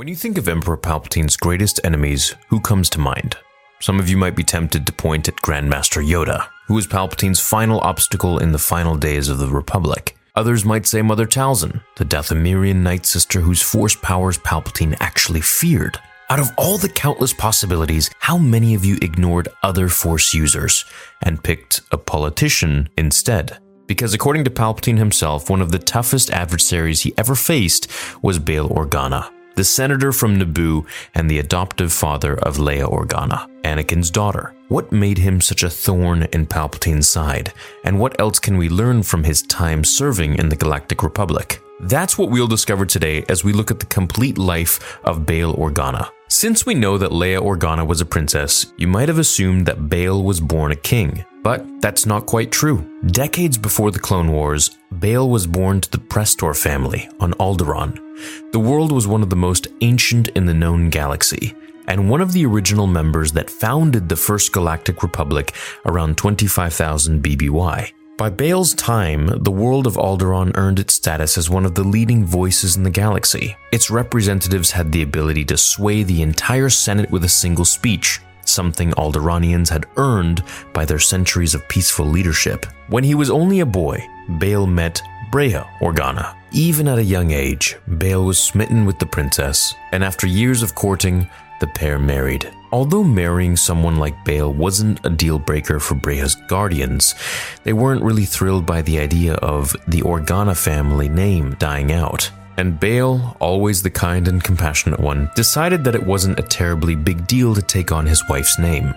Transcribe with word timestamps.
When 0.00 0.08
you 0.08 0.16
think 0.16 0.38
of 0.38 0.48
Emperor 0.48 0.78
Palpatine's 0.78 1.36
greatest 1.36 1.78
enemies, 1.84 2.34
who 2.48 2.58
comes 2.58 2.88
to 2.88 2.98
mind? 2.98 3.36
Some 3.82 4.00
of 4.00 4.08
you 4.08 4.16
might 4.16 4.34
be 4.34 4.42
tempted 4.42 4.86
to 4.86 4.94
point 4.94 5.28
at 5.28 5.36
Grandmaster 5.36 6.02
Yoda, 6.02 6.48
who 6.68 6.72
was 6.72 6.86
Palpatine's 6.86 7.38
final 7.38 7.80
obstacle 7.80 8.38
in 8.38 8.52
the 8.52 8.58
final 8.58 8.96
days 8.96 9.28
of 9.28 9.36
the 9.36 9.48
Republic. 9.48 10.16
Others 10.34 10.64
might 10.64 10.86
say 10.86 11.02
Mother 11.02 11.26
Talzin, 11.26 11.82
the 11.96 12.06
Dathomirian 12.06 12.76
Night 12.76 13.04
Sister 13.04 13.40
whose 13.40 13.60
force 13.60 13.94
powers 13.94 14.38
Palpatine 14.38 14.96
actually 15.00 15.42
feared. 15.42 16.00
Out 16.30 16.40
of 16.40 16.48
all 16.56 16.78
the 16.78 16.88
countless 16.88 17.34
possibilities, 17.34 18.10
how 18.20 18.38
many 18.38 18.72
of 18.72 18.86
you 18.86 18.96
ignored 19.02 19.48
other 19.62 19.90
Force 19.90 20.32
users 20.32 20.86
and 21.20 21.44
picked 21.44 21.82
a 21.92 21.98
politician 21.98 22.88
instead? 22.96 23.58
Because 23.86 24.14
according 24.14 24.44
to 24.44 24.50
Palpatine 24.50 24.96
himself, 24.96 25.50
one 25.50 25.60
of 25.60 25.72
the 25.72 25.78
toughest 25.78 26.30
adversaries 26.30 27.02
he 27.02 27.12
ever 27.18 27.34
faced 27.34 27.86
was 28.22 28.38
Bail 28.38 28.66
Organa, 28.70 29.30
the 29.60 29.64
senator 29.64 30.10
from 30.10 30.38
Naboo 30.38 30.86
and 31.14 31.30
the 31.30 31.38
adoptive 31.38 31.92
father 31.92 32.38
of 32.38 32.56
Leia 32.56 32.90
Organa, 32.90 33.46
Anakin's 33.60 34.10
daughter. 34.10 34.54
What 34.68 34.90
made 34.90 35.18
him 35.18 35.42
such 35.42 35.62
a 35.62 35.68
thorn 35.68 36.22
in 36.32 36.46
Palpatine's 36.46 37.10
side? 37.10 37.52
And 37.84 38.00
what 38.00 38.18
else 38.18 38.38
can 38.38 38.56
we 38.56 38.70
learn 38.70 39.02
from 39.02 39.22
his 39.22 39.42
time 39.42 39.84
serving 39.84 40.38
in 40.38 40.48
the 40.48 40.56
Galactic 40.56 41.02
Republic? 41.02 41.60
That's 41.80 42.16
what 42.16 42.30
we'll 42.30 42.46
discover 42.46 42.86
today 42.86 43.22
as 43.28 43.44
we 43.44 43.52
look 43.52 43.70
at 43.70 43.80
the 43.80 43.84
complete 44.00 44.38
life 44.38 44.98
of 45.04 45.26
Bail 45.26 45.54
Organa. 45.54 46.08
Since 46.28 46.64
we 46.64 46.72
know 46.74 46.96
that 46.96 47.10
Leia 47.10 47.42
Organa 47.42 47.86
was 47.86 48.00
a 48.00 48.06
princess, 48.06 48.72
you 48.78 48.86
might 48.86 49.08
have 49.08 49.18
assumed 49.18 49.66
that 49.66 49.90
Bail 49.90 50.22
was 50.22 50.40
born 50.40 50.72
a 50.72 50.76
king. 50.76 51.26
But 51.42 51.64
that's 51.80 52.04
not 52.04 52.26
quite 52.26 52.52
true. 52.52 52.86
Decades 53.06 53.56
before 53.56 53.90
the 53.90 53.98
Clone 53.98 54.30
Wars, 54.30 54.76
Bail 54.98 55.28
was 55.28 55.46
born 55.46 55.80
to 55.80 55.90
the 55.90 55.98
Prestor 55.98 56.56
family 56.56 57.08
on 57.18 57.32
Alderaan. 57.34 57.98
The 58.52 58.60
world 58.60 58.92
was 58.92 59.06
one 59.06 59.22
of 59.22 59.30
the 59.30 59.36
most 59.36 59.68
ancient 59.80 60.28
in 60.28 60.44
the 60.44 60.54
known 60.54 60.90
galaxy, 60.90 61.54
and 61.86 62.10
one 62.10 62.20
of 62.20 62.32
the 62.32 62.44
original 62.44 62.86
members 62.86 63.32
that 63.32 63.48
founded 63.48 64.08
the 64.08 64.16
First 64.16 64.52
Galactic 64.52 65.02
Republic 65.02 65.54
around 65.86 66.18
25,000 66.18 67.22
BBY. 67.22 67.92
By 68.18 68.28
Bail's 68.28 68.74
time, 68.74 69.28
the 69.42 69.50
world 69.50 69.86
of 69.86 69.94
Alderaan 69.94 70.54
earned 70.54 70.78
its 70.78 70.92
status 70.92 71.38
as 71.38 71.48
one 71.48 71.64
of 71.64 71.74
the 71.74 71.84
leading 71.84 72.22
voices 72.26 72.76
in 72.76 72.82
the 72.82 72.90
galaxy. 72.90 73.56
Its 73.72 73.90
representatives 73.90 74.70
had 74.70 74.92
the 74.92 75.00
ability 75.00 75.46
to 75.46 75.56
sway 75.56 76.02
the 76.02 76.20
entire 76.20 76.68
Senate 76.68 77.10
with 77.10 77.24
a 77.24 77.30
single 77.30 77.64
speech, 77.64 78.20
something 78.44 78.90
Alderaanians 78.92 79.68
had 79.68 79.86
earned 79.96 80.42
by 80.72 80.84
their 80.84 80.98
centuries 80.98 81.54
of 81.54 81.68
peaceful 81.68 82.06
leadership. 82.06 82.66
When 82.88 83.04
he 83.04 83.14
was 83.14 83.30
only 83.30 83.60
a 83.60 83.66
boy, 83.66 84.06
Bail 84.38 84.66
met 84.66 85.02
Breha 85.30 85.66
Organa. 85.80 86.36
Even 86.52 86.88
at 86.88 86.98
a 86.98 87.04
young 87.04 87.30
age, 87.30 87.76
Bail 87.98 88.24
was 88.24 88.38
smitten 88.38 88.84
with 88.84 88.98
the 88.98 89.06
princess, 89.06 89.74
and 89.92 90.02
after 90.02 90.26
years 90.26 90.62
of 90.62 90.74
courting, 90.74 91.28
the 91.60 91.68
pair 91.68 91.98
married. 91.98 92.50
Although 92.72 93.04
marrying 93.04 93.56
someone 93.56 93.96
like 93.96 94.24
Bail 94.24 94.52
wasn't 94.52 95.04
a 95.04 95.10
deal 95.10 95.38
breaker 95.38 95.78
for 95.78 95.94
Breha's 95.94 96.34
guardians, 96.34 97.14
they 97.64 97.72
weren't 97.72 98.02
really 98.02 98.24
thrilled 98.24 98.66
by 98.66 98.82
the 98.82 98.98
idea 98.98 99.34
of 99.34 99.72
the 99.86 100.02
Organa 100.02 100.56
family 100.56 101.08
name 101.08 101.54
dying 101.58 101.92
out. 101.92 102.30
And 102.56 102.78
Bail, 102.78 103.36
always 103.40 103.82
the 103.82 103.90
kind 103.90 104.28
and 104.28 104.42
compassionate 104.42 105.00
one, 105.00 105.30
decided 105.34 105.84
that 105.84 105.94
it 105.94 106.04
wasn't 106.04 106.38
a 106.38 106.42
terribly 106.42 106.94
big 106.94 107.26
deal 107.26 107.54
to 107.54 107.62
take 107.62 107.92
on 107.92 108.06
his 108.06 108.22
wife's 108.28 108.58
name. 108.58 108.94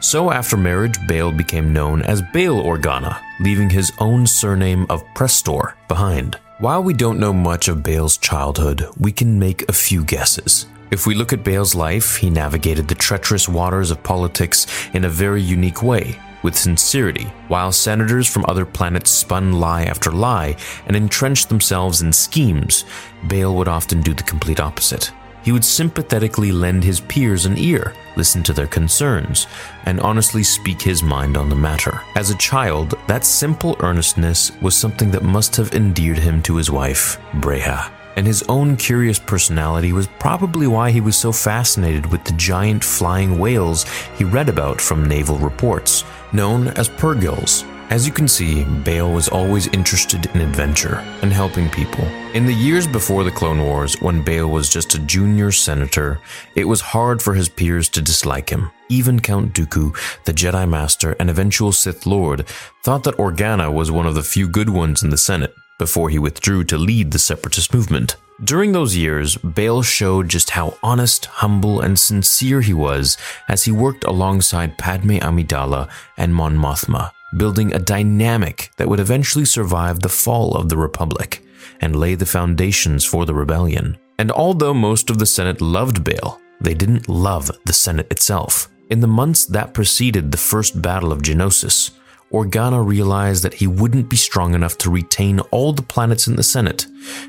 So 0.00 0.30
after 0.30 0.56
marriage, 0.56 0.98
Bail 1.06 1.32
became 1.32 1.72
known 1.72 2.02
as 2.02 2.22
Bail 2.32 2.62
Organa, 2.62 3.20
leaving 3.40 3.70
his 3.70 3.92
own 3.98 4.26
surname 4.26 4.86
of 4.90 5.04
Prestor 5.14 5.74
behind. 5.88 6.38
While 6.58 6.82
we 6.82 6.94
don't 6.94 7.18
know 7.18 7.32
much 7.32 7.68
of 7.68 7.82
Bail's 7.82 8.16
childhood, 8.16 8.86
we 8.98 9.12
can 9.12 9.38
make 9.38 9.68
a 9.68 9.72
few 9.72 10.04
guesses. 10.04 10.66
If 10.90 11.06
we 11.06 11.14
look 11.14 11.32
at 11.32 11.42
Bail's 11.42 11.74
life, 11.74 12.16
he 12.16 12.30
navigated 12.30 12.86
the 12.86 12.94
treacherous 12.94 13.48
waters 13.48 13.90
of 13.90 14.02
politics 14.02 14.66
in 14.92 15.04
a 15.04 15.08
very 15.08 15.40
unique 15.40 15.82
way, 15.82 16.20
with 16.42 16.56
sincerity, 16.56 17.24
while 17.48 17.72
senators 17.72 18.26
from 18.26 18.44
other 18.48 18.64
planets 18.66 19.10
spun 19.10 19.60
lie 19.60 19.84
after 19.84 20.10
lie 20.10 20.56
and 20.86 20.96
entrenched 20.96 21.48
themselves 21.48 22.02
in 22.02 22.12
schemes, 22.12 22.84
Bail 23.28 23.54
would 23.56 23.68
often 23.68 24.00
do 24.00 24.14
the 24.14 24.22
complete 24.22 24.60
opposite. 24.60 25.12
He 25.44 25.52
would 25.52 25.64
sympathetically 25.64 26.52
lend 26.52 26.84
his 26.84 27.00
peers 27.00 27.46
an 27.46 27.58
ear, 27.58 27.94
listen 28.16 28.42
to 28.44 28.52
their 28.52 28.68
concerns, 28.68 29.46
and 29.86 29.98
honestly 30.00 30.44
speak 30.44 30.80
his 30.80 31.02
mind 31.02 31.36
on 31.36 31.48
the 31.48 31.56
matter. 31.56 32.00
As 32.14 32.30
a 32.30 32.38
child, 32.38 32.94
that 33.08 33.24
simple 33.24 33.76
earnestness 33.80 34.52
was 34.60 34.76
something 34.76 35.10
that 35.10 35.24
must 35.24 35.56
have 35.56 35.74
endeared 35.74 36.18
him 36.18 36.42
to 36.42 36.56
his 36.56 36.70
wife, 36.70 37.18
Breha 37.34 37.90
and 38.16 38.26
his 38.26 38.42
own 38.48 38.76
curious 38.76 39.18
personality 39.18 39.92
was 39.92 40.06
probably 40.18 40.66
why 40.66 40.90
he 40.90 41.00
was 41.00 41.16
so 41.16 41.32
fascinated 41.32 42.06
with 42.06 42.24
the 42.24 42.32
giant 42.32 42.84
flying 42.84 43.38
whales 43.38 43.84
he 44.16 44.24
read 44.24 44.48
about 44.48 44.80
from 44.80 45.08
naval 45.08 45.38
reports, 45.38 46.04
known 46.32 46.68
as 46.68 46.88
purrgils. 46.88 47.66
As 47.92 48.06
you 48.06 48.12
can 48.12 48.26
see, 48.26 48.64
Bail 48.64 49.12
was 49.12 49.28
always 49.28 49.66
interested 49.66 50.24
in 50.34 50.40
adventure 50.40 51.04
and 51.20 51.30
helping 51.30 51.68
people. 51.68 52.04
In 52.32 52.46
the 52.46 52.54
years 52.54 52.86
before 52.86 53.22
the 53.22 53.30
Clone 53.30 53.60
Wars, 53.60 54.00
when 54.00 54.22
Bail 54.22 54.48
was 54.48 54.70
just 54.70 54.94
a 54.94 54.98
junior 55.00 55.52
senator, 55.52 56.18
it 56.54 56.64
was 56.64 56.80
hard 56.80 57.20
for 57.20 57.34
his 57.34 57.50
peers 57.50 57.90
to 57.90 58.00
dislike 58.00 58.48
him. 58.48 58.70
Even 58.88 59.20
Count 59.20 59.52
Dooku, 59.52 59.94
the 60.24 60.32
Jedi 60.32 60.66
Master 60.66 61.14
and 61.20 61.28
eventual 61.28 61.70
Sith 61.70 62.06
Lord, 62.06 62.48
thought 62.82 63.04
that 63.04 63.18
Organa 63.18 63.70
was 63.70 63.90
one 63.90 64.06
of 64.06 64.14
the 64.14 64.22
few 64.22 64.48
good 64.48 64.70
ones 64.70 65.02
in 65.02 65.10
the 65.10 65.18
Senate 65.18 65.54
before 65.78 66.10
he 66.10 66.18
withdrew 66.18 66.64
to 66.64 66.78
lead 66.78 67.10
the 67.10 67.18
separatist 67.18 67.74
movement. 67.74 68.16
During 68.44 68.72
those 68.72 68.96
years, 68.96 69.36
Bail 69.36 69.82
showed 69.82 70.28
just 70.28 70.50
how 70.50 70.76
honest, 70.82 71.26
humble, 71.26 71.80
and 71.80 71.98
sincere 71.98 72.60
he 72.60 72.74
was 72.74 73.16
as 73.48 73.64
he 73.64 73.72
worked 73.72 74.04
alongside 74.04 74.78
Padme 74.78 75.18
Amidala 75.18 75.88
and 76.16 76.34
Mon 76.34 76.56
Mothma, 76.56 77.12
building 77.36 77.72
a 77.72 77.78
dynamic 77.78 78.70
that 78.78 78.88
would 78.88 79.00
eventually 79.00 79.44
survive 79.44 80.00
the 80.00 80.08
fall 80.08 80.56
of 80.56 80.68
the 80.68 80.76
Republic 80.76 81.44
and 81.80 81.94
lay 81.94 82.14
the 82.16 82.26
foundations 82.26 83.04
for 83.04 83.24
the 83.24 83.34
rebellion. 83.34 83.96
And 84.18 84.32
although 84.32 84.74
most 84.74 85.08
of 85.08 85.18
the 85.18 85.26
Senate 85.26 85.60
loved 85.60 86.02
Bail, 86.02 86.40
they 86.60 86.74
didn't 86.74 87.08
love 87.08 87.50
the 87.64 87.72
Senate 87.72 88.10
itself. 88.10 88.68
In 88.90 89.00
the 89.00 89.06
months 89.06 89.46
that 89.46 89.74
preceded 89.74 90.30
the 90.30 90.36
First 90.36 90.82
Battle 90.82 91.12
of 91.12 91.22
Geonosis, 91.22 91.92
Organa 92.32 92.84
realized 92.84 93.42
that 93.44 93.54
he 93.54 93.66
wouldn't 93.66 94.08
be 94.08 94.16
strong 94.16 94.54
enough 94.54 94.78
to 94.78 94.90
retain 94.90 95.40
all 95.50 95.72
the 95.72 95.82
planets 95.82 96.26
in 96.26 96.36
the 96.36 96.42
Senate, 96.42 96.86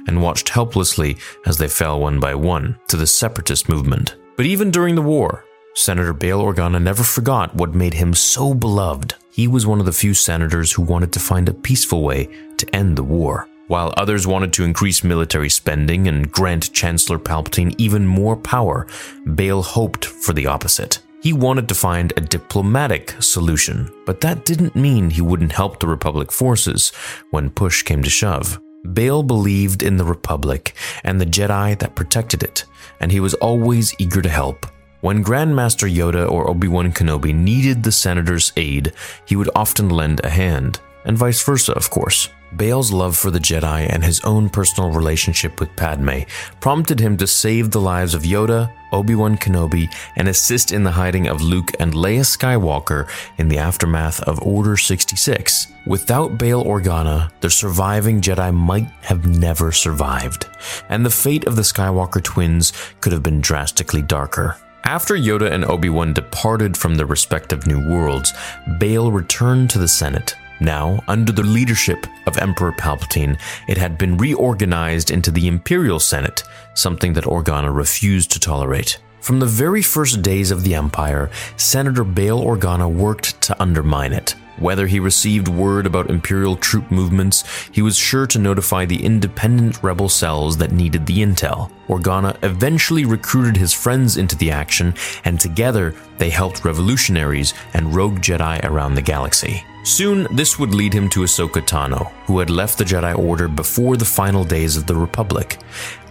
and 0.08 0.22
watched 0.22 0.50
helplessly 0.50 1.18
as 1.46 1.58
they 1.58 1.68
fell 1.68 2.00
one 2.00 2.20
by 2.20 2.34
one 2.34 2.78
to 2.88 2.98
the 2.98 3.08
separatist 3.08 3.68
movement. 3.68 4.16
But 4.38 4.46
even 4.46 4.72
during 4.72 4.96
the 4.96 5.02
war, 5.02 5.44
Senator 5.76 6.14
Bail 6.14 6.42
Organa 6.42 6.82
never 6.82 7.04
forgot 7.04 7.54
what 7.56 7.76
made 7.76 7.96
him 7.96 8.14
so 8.14 8.54
beloved. 8.54 9.16
He 9.32 9.48
was 9.48 9.66
one 9.66 9.80
of 9.80 9.86
the 9.86 9.92
few 9.92 10.14
senators 10.14 10.72
who 10.72 10.84
wanted 10.84 11.12
to 11.14 11.20
find 11.20 11.50
a 11.50 11.54
peaceful 11.54 12.04
way 12.04 12.30
to 12.58 12.76
end 12.76 12.96
the 12.96 13.04
war. 13.04 13.48
While 13.68 13.94
others 13.98 14.28
wanted 14.28 14.54
to 14.54 14.64
increase 14.64 15.04
military 15.04 15.50
spending 15.50 16.08
and 16.08 16.32
grant 16.32 16.72
Chancellor 16.74 17.18
Palpatine 17.18 17.74
even 17.78 18.06
more 18.06 18.36
power, 18.36 18.88
Bail 19.36 19.64
hoped 19.64 20.06
for 20.06 20.34
the 20.34 20.48
opposite. 20.48 21.00
He 21.24 21.32
wanted 21.32 21.70
to 21.70 21.76
find 21.76 22.12
a 22.18 22.20
diplomatic 22.20 23.16
solution, 23.22 23.90
but 24.06 24.20
that 24.20 24.44
didn't 24.44 24.76
mean 24.76 25.10
he 25.10 25.22
wouldn't 25.22 25.54
help 25.54 25.80
the 25.80 25.88
Republic 25.88 26.34
forces 26.34 26.92
when 27.32 27.50
push 27.50 27.82
came 27.82 28.04
to 28.04 28.10
shove. 28.10 28.60
Bail 28.92 29.24
believed 29.24 29.84
in 29.84 29.96
the 29.96 30.04
Republic 30.04 30.76
and 31.06 31.22
the 31.22 31.26
Jedi 31.26 31.80
that 31.80 31.96
protected 31.96 32.44
it, 32.44 32.66
and 33.00 33.10
he 33.10 33.22
was 33.22 33.36
always 33.36 33.96
eager 34.00 34.22
to 34.22 34.28
help. 34.28 34.66
When 35.00 35.24
Grandmaster 35.24 35.90
Yoda 35.90 36.30
or 36.30 36.50
Obi 36.50 36.68
Wan 36.68 36.92
Kenobi 36.92 37.34
needed 37.34 37.84
the 37.84 37.94
Senator's 37.94 38.52
aid, 38.58 38.92
he 39.26 39.38
would 39.38 39.50
often 39.56 39.88
lend 39.88 40.20
a 40.26 40.30
hand, 40.30 40.82
and 41.06 41.18
vice 41.18 41.44
versa, 41.44 41.74
of 41.74 41.90
course. 41.90 42.30
Bail's 42.56 42.92
love 42.92 43.18
for 43.18 43.32
the 43.32 43.40
Jedi 43.40 43.88
and 43.90 44.04
his 44.04 44.20
own 44.22 44.50
personal 44.50 44.92
relationship 44.92 45.60
with 45.60 45.76
Padme 45.76 46.22
prompted 46.60 47.00
him 47.00 47.18
to 47.18 47.28
save 47.28 47.72
the 47.72 47.82
lives 47.82 48.14
of 48.14 48.24
Yoda, 48.24 48.72
Obi 48.92 49.16
Wan 49.16 49.38
Kenobi, 49.38 49.92
and 50.16 50.28
assist 50.28 50.72
in 50.72 50.84
the 50.84 50.92
hiding 50.92 51.28
of 51.28 51.42
Luke 51.42 51.72
and 51.80 51.94
Leia 51.94 52.22
Skywalker 52.22 53.10
in 53.38 53.48
the 53.48 53.58
aftermath 53.58 54.22
of 54.22 54.42
Order 54.42 54.78
66. 54.78 55.68
Without 55.88 56.38
Bail 56.38 56.64
Organa, 56.64 57.32
the 57.42 57.50
surviving 57.50 58.22
Jedi 58.22 58.54
might 58.54 58.90
have 59.02 59.26
never 59.26 59.72
survived, 59.72 60.46
and 60.90 61.06
the 61.06 61.10
fate 61.10 61.46
of 61.46 61.56
the 61.56 61.64
Skywalker 61.64 62.22
twins 62.22 62.72
could 63.02 63.12
have 63.12 63.24
been 63.24 63.42
drastically 63.42 64.02
darker. 64.02 64.58
After 64.86 65.16
Yoda 65.16 65.50
and 65.50 65.66
Obi 65.66 65.90
Wan 65.90 66.14
departed 66.14 66.78
from 66.78 66.96
their 66.96 67.06
respective 67.06 67.66
new 67.66 67.90
worlds, 67.90 68.34
Bail 68.80 69.12
returned 69.12 69.70
to 69.72 69.80
the 69.80 69.88
Senate 69.88 70.36
now, 70.64 71.04
under 71.08 71.32
the 71.32 71.44
leadership 71.44 72.08
of 72.26 72.38
Emperor 72.38 72.72
Palpatine, 72.72 73.40
it 73.68 73.78
had 73.78 73.98
been 73.98 74.18
reorganized 74.18 75.12
into 75.12 75.30
the 75.30 75.48
Imperial 75.48 76.00
Senate, 76.00 76.44
something 76.74 77.14
that 77.14 77.26
Organa 77.26 77.76
refused 77.76 78.32
to 78.32 78.40
tolerate. 78.40 78.98
From 79.20 79.40
the 79.40 79.46
very 79.46 79.82
first 79.82 80.22
days 80.22 80.52
of 80.52 80.64
the 80.64 80.76
Empire, 80.76 81.30
Senator 81.56 82.04
Bail 82.04 82.42
Organa 82.42 82.92
worked 82.92 83.42
to 83.44 83.62
undermine 83.62 84.12
it. 84.12 84.36
Whether 84.58 84.86
he 84.86 85.00
received 85.00 85.48
word 85.48 85.86
about 85.86 86.10
Imperial 86.10 86.56
troop 86.56 86.92
movements, 86.92 87.44
he 87.72 87.82
was 87.82 87.98
sure 87.98 88.28
to 88.28 88.38
notify 88.38 88.86
the 88.86 89.04
independent 89.04 89.82
rebel 89.82 90.10
cells 90.10 90.58
that 90.58 90.72
needed 90.72 91.06
the 91.06 91.20
intel. 91.20 91.72
Organa 91.88 92.38
eventually 92.44 93.06
recruited 93.06 93.58
his 93.58 93.74
friends 93.74 94.18
into 94.18 94.36
the 94.36 94.52
action, 94.52 94.94
and 95.26 95.40
together 95.40 95.96
they 96.18 96.30
helped 96.30 96.66
revolutionaries 96.66 97.54
and 97.74 97.96
rogue 97.96 98.20
Jedi 98.20 98.64
around 98.64 98.96
the 98.96 99.02
galaxy. 99.02 99.64
Soon, 99.84 100.28
this 100.32 100.58
would 100.58 100.74
lead 100.74 100.94
him 100.94 101.10
to 101.10 101.22
Ahsoka 101.22 101.62
Tano, 101.62 102.10
who 102.26 102.40
had 102.40 102.50
left 102.50 102.78
the 102.78 102.86
Jedi 102.86 103.18
Order 103.18 103.50
before 103.50 103.98
the 103.98 104.06
final 104.06 104.46
days 104.46 104.78
of 104.78 104.88
the 104.88 104.96
Republic. 104.96 105.58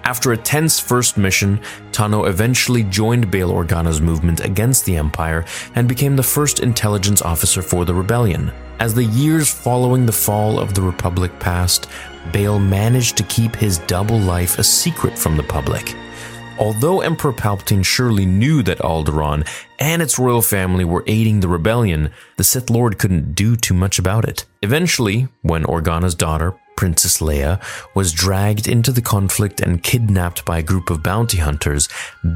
After 0.05 0.33
a 0.33 0.37
tense 0.37 0.79
first 0.79 1.17
mission, 1.17 1.59
Tano 1.91 2.29
eventually 2.29 2.83
joined 2.83 3.31
Bail 3.31 3.51
Organa's 3.51 4.01
movement 4.01 4.45
against 4.45 4.85
the 4.85 4.97
Empire 4.97 5.47
and 5.75 5.89
became 5.89 6.17
the 6.17 6.23
first 6.23 6.61
intelligence 6.61 7.23
officer 7.23 7.63
for 7.63 7.87
the 7.87 7.95
rebellion. 7.95 8.53
As 8.79 8.95
the 8.95 9.05
years 9.05 9.51
following 9.51 10.05
the 10.05 10.13
fall 10.13 10.59
of 10.59 10.75
the 10.75 10.83
Republic 10.83 11.39
passed, 11.41 11.89
Bail 12.31 12.59
managed 12.59 13.17
to 13.17 13.23
keep 13.23 13.57
his 13.57 13.79
double 13.79 14.19
life 14.19 14.59
a 14.59 14.65
secret 14.65 15.19
from 15.19 15.37
the 15.37 15.45
public. 15.45 15.95
Although 16.63 17.01
Emperor 17.01 17.33
Palpatine 17.33 17.85
surely 17.85 18.25
knew 18.25 18.63
that 18.63 18.79
Alderaan 18.79 19.45
and 19.81 20.01
its 20.01 20.17
royal 20.17 20.43
family 20.43 20.85
were 20.85 21.03
aiding 21.09 21.41
the 21.41 21.49
rebellion, 21.49 22.13
the 22.37 22.45
Sith 22.45 22.71
Lord 22.71 22.99
couldn't 23.01 23.35
do 23.35 23.57
too 23.57 23.75
much 23.75 23.99
about 23.99 24.25
it. 24.25 24.45
Eventually, 24.63 25.27
when 25.41 25.65
Organa's 25.65 26.15
daughter, 26.15 26.55
Princess 26.77 27.19
Leia, 27.19 27.61
was 27.97 28.13
dragged 28.13 28.69
into 28.69 28.93
the 28.93 29.03
conflict 29.03 29.61
and 29.61 29.83
kidnapped 29.83 30.45
by 30.45 30.59
a 30.59 30.63
group 30.63 30.89
of 30.89 31.03
bounty 31.03 31.39
hunters, 31.39 31.89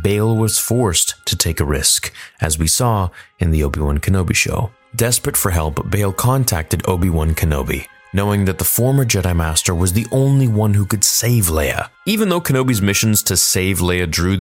Bail 0.03 0.35
was 0.35 0.59
forced 0.59 1.25
to 1.27 1.37
take 1.37 1.61
a 1.61 1.65
risk, 1.65 2.13
as 2.41 2.59
we 2.59 2.67
saw 2.67 3.11
in 3.39 3.53
the 3.53 3.63
Obi 3.63 3.79
Wan 3.79 3.99
Kenobi 3.99 4.35
show. 4.35 4.73
Desperate 4.97 5.37
for 5.37 5.53
help, 5.53 5.89
Bail 5.89 6.13
contacted 6.13 6.83
Obi 6.89 7.11
Wan 7.11 7.33
Kenobi, 7.33 7.87
knowing 8.17 8.47
that 8.47 8.59
the 8.59 8.65
former 8.65 9.05
Jedi 9.05 9.37
Master 9.37 9.75
was 9.75 9.93
the 9.93 10.07
only 10.11 10.49
one 10.49 10.75
who 10.75 10.87
could 10.87 11.05
save 11.05 11.45
Leia. 11.45 11.91
Even 12.07 12.31
though 12.31 12.41
Kenobi's 12.41 12.83
missions 12.83 13.23
to 13.25 13.37
save 13.37 13.79
Leia 13.79 14.11
drew 14.11 14.39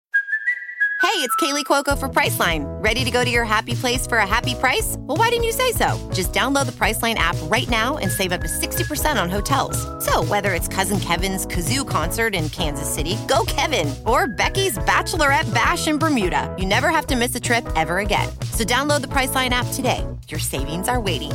Hey, 1.01 1.19
it's 1.19 1.35
Kaley 1.35 1.65
Cuoco 1.65 1.97
for 1.97 2.07
Priceline. 2.07 2.63
Ready 2.83 3.03
to 3.03 3.11
go 3.11 3.25
to 3.25 3.29
your 3.29 3.43
happy 3.43 3.75
place 3.75 4.07
for 4.07 4.19
a 4.19 4.25
happy 4.25 4.55
price? 4.55 4.95
Well, 4.99 5.17
why 5.17 5.29
didn't 5.29 5.43
you 5.43 5.51
say 5.51 5.73
so? 5.73 6.09
Just 6.13 6.31
download 6.33 6.65
the 6.65 6.71
Priceline 6.71 7.15
app 7.15 7.35
right 7.43 7.69
now 7.69 7.97
and 7.97 8.09
save 8.09 8.31
up 8.31 8.41
to 8.41 8.47
60% 8.47 9.21
on 9.21 9.29
hotels. 9.29 9.77
So, 10.03 10.23
whether 10.23 10.53
it's 10.53 10.67
Cousin 10.67 10.99
Kevin's 10.99 11.45
Kazoo 11.45 11.87
concert 11.87 12.33
in 12.33 12.49
Kansas 12.49 12.91
City, 12.91 13.17
go 13.27 13.43
Kevin, 13.45 13.93
or 14.07 14.27
Becky's 14.27 14.77
Bachelorette 14.79 15.53
Bash 15.53 15.87
in 15.87 15.99
Bermuda, 15.99 16.55
you 16.57 16.65
never 16.65 16.89
have 16.89 17.05
to 17.07 17.15
miss 17.15 17.35
a 17.35 17.39
trip 17.39 17.67
ever 17.75 17.99
again. 17.99 18.29
So, 18.51 18.63
download 18.63 19.01
the 19.01 19.07
Priceline 19.07 19.49
app 19.49 19.67
today. 19.73 20.07
Your 20.29 20.39
savings 20.39 20.87
are 20.87 21.01
waiting. 21.01 21.33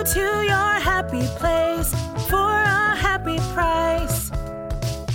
To 0.00 0.18
your 0.18 0.80
happy 0.80 1.24
place 1.36 1.92
for 2.28 2.50
a 2.50 2.96
happy 2.96 3.36
price. 3.52 4.30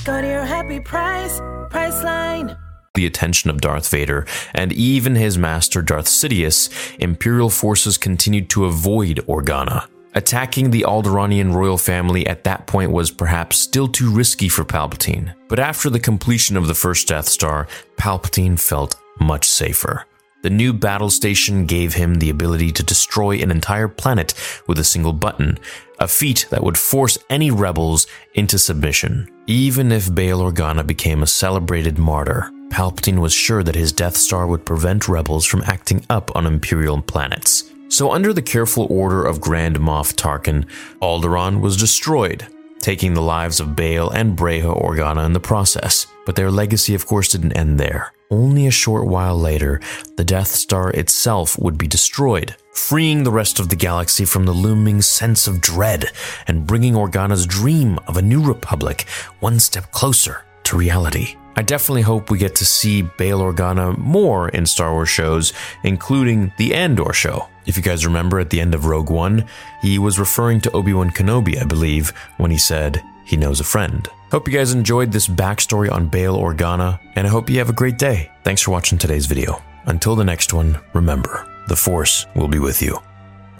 Go 0.05 0.21
to 0.21 0.27
your 0.27 0.45
happy 0.45 0.79
price, 0.79 1.39
Priceline. 1.69 2.55
the 2.93 3.07
attention 3.07 3.49
of 3.49 3.59
Darth 3.59 3.89
Vader 3.89 4.25
and 4.53 4.71
even 4.71 5.15
his 5.15 5.37
master 5.39 5.81
Darth 5.81 6.05
Sidious, 6.05 6.69
Imperial 6.99 7.49
forces 7.49 7.97
continued 7.97 8.49
to 8.51 8.65
avoid 8.65 9.17
Organa. 9.27 9.87
Attacking 10.13 10.69
the 10.69 10.85
Alderaanian 10.87 11.53
royal 11.53 11.79
family 11.79 12.25
at 12.27 12.43
that 12.45 12.67
point 12.67 12.91
was 12.91 13.09
perhaps 13.11 13.57
still 13.57 13.87
too 13.87 14.11
risky 14.11 14.47
for 14.47 14.63
Palpatine. 14.63 15.33
But 15.49 15.59
after 15.59 15.89
the 15.89 15.99
completion 15.99 16.55
of 16.55 16.67
the 16.67 16.75
first 16.75 17.07
Death 17.07 17.27
Star, 17.27 17.67
Palpatine 17.97 18.57
felt 18.59 18.95
much 19.19 19.45
safer. 19.45 20.05
The 20.45 20.51
new 20.51 20.73
battle 20.73 21.09
station 21.09 21.65
gave 21.65 21.95
him 21.95 22.19
the 22.19 22.29
ability 22.29 22.71
to 22.73 22.83
destroy 22.83 23.37
an 23.37 23.49
entire 23.49 23.87
planet 23.87 24.35
with 24.67 24.77
a 24.77 24.83
single 24.83 25.11
button, 25.11 25.57
a 25.97 26.07
feat 26.07 26.45
that 26.51 26.61
would 26.61 26.77
force 26.77 27.17
any 27.31 27.49
rebels 27.49 28.05
into 28.35 28.59
submission. 28.59 29.27
Even 29.47 29.91
if 29.91 30.13
Bail 30.13 30.41
Organa 30.41 30.85
became 30.85 31.23
a 31.23 31.25
celebrated 31.25 31.97
martyr, 31.97 32.51
Palpatine 32.69 33.17
was 33.17 33.33
sure 33.33 33.63
that 33.63 33.73
his 33.73 33.91
Death 33.91 34.15
Star 34.15 34.45
would 34.45 34.67
prevent 34.67 35.07
rebels 35.07 35.47
from 35.47 35.63
acting 35.65 36.05
up 36.11 36.29
on 36.35 36.45
Imperial 36.45 37.01
planets. 37.01 37.71
So, 37.87 38.11
under 38.11 38.31
the 38.31 38.43
careful 38.43 38.85
order 38.91 39.25
of 39.25 39.41
Grand 39.41 39.77
Moff 39.77 40.13
Tarkin, 40.13 40.67
Alderaan 41.01 41.59
was 41.59 41.75
destroyed, 41.75 42.45
taking 42.77 43.15
the 43.15 43.21
lives 43.35 43.59
of 43.59 43.75
Bail 43.75 44.11
and 44.11 44.37
Breha 44.37 44.79
Organa 44.79 45.25
in 45.25 45.33
the 45.33 45.39
process. 45.39 46.05
But 46.23 46.35
their 46.35 46.51
legacy, 46.51 46.93
of 46.93 47.07
course, 47.07 47.29
didn't 47.29 47.53
end 47.53 47.79
there. 47.79 48.11
Only 48.31 48.65
a 48.65 48.71
short 48.71 49.05
while 49.05 49.37
later, 49.37 49.79
the 50.17 50.23
Death 50.23 50.47
Star 50.47 50.89
itself 50.91 51.59
would 51.59 51.77
be 51.77 51.87
destroyed, 51.87 52.55
freeing 52.73 53.23
the 53.23 53.31
rest 53.31 53.59
of 53.59 53.69
the 53.69 53.75
galaxy 53.75 54.25
from 54.25 54.45
the 54.45 54.51
looming 54.51 55.01
sense 55.03 55.47
of 55.47 55.61
dread 55.61 56.05
and 56.47 56.65
bringing 56.65 56.95
Organa's 56.95 57.45
dream 57.45 57.99
of 58.07 58.17
a 58.17 58.23
new 58.23 58.41
republic 58.43 59.07
one 59.41 59.59
step 59.59 59.91
closer 59.91 60.43
to 60.63 60.77
reality. 60.77 61.35
I 61.55 61.61
definitely 61.61 62.01
hope 62.01 62.29
we 62.29 62.37
get 62.39 62.55
to 62.55 62.65
see 62.65 63.03
Bail 63.03 63.39
Organa 63.39 63.97
more 63.97 64.49
in 64.49 64.65
Star 64.65 64.91
Wars 64.91 65.07
shows, 65.07 65.53
including 65.83 66.51
the 66.57 66.73
Andor 66.73 67.13
show. 67.13 67.47
If 67.65 67.77
you 67.77 67.83
guys 67.83 68.05
remember 68.05 68.39
at 68.39 68.49
the 68.49 68.59
end 68.59 68.75
of 68.75 68.85
Rogue 68.85 69.09
One, 69.09 69.45
he 69.81 69.97
was 69.99 70.19
referring 70.19 70.61
to 70.61 70.71
Obi 70.71 70.93
Wan 70.93 71.11
Kenobi, 71.11 71.61
I 71.61 71.63
believe, 71.63 72.09
when 72.37 72.51
he 72.51 72.57
said 72.57 73.03
he 73.25 73.37
knows 73.37 73.59
a 73.59 73.63
friend. 73.63 74.07
Hope 74.31 74.47
you 74.47 74.53
guys 74.53 74.73
enjoyed 74.73 75.11
this 75.11 75.27
backstory 75.27 75.91
on 75.91 76.07
Bail 76.07 76.37
Organa, 76.37 76.99
and 77.15 77.27
I 77.27 77.29
hope 77.29 77.49
you 77.49 77.57
have 77.57 77.69
a 77.69 77.73
great 77.73 77.97
day. 77.97 78.31
Thanks 78.43 78.61
for 78.61 78.71
watching 78.71 78.97
today's 78.97 79.25
video. 79.25 79.61
Until 79.85 80.15
the 80.15 80.23
next 80.23 80.53
one, 80.53 80.79
remember, 80.93 81.47
the 81.67 81.75
Force 81.75 82.25
will 82.35 82.47
be 82.47 82.59
with 82.59 82.81
you. 82.81 82.99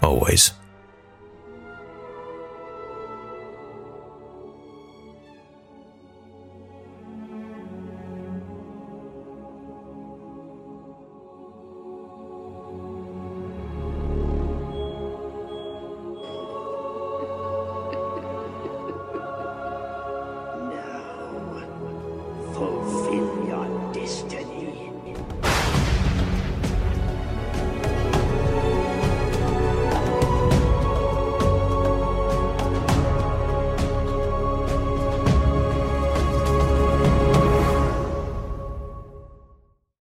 Always. 0.02 0.52
fulfill 22.56 23.46
your 23.46 23.92
destiny. 23.92 24.45